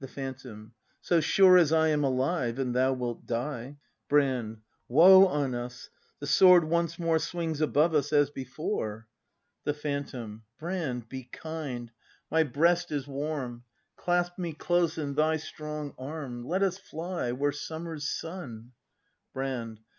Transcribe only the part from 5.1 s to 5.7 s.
on